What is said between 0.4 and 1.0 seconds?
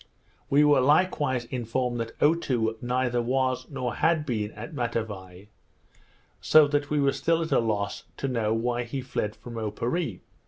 We were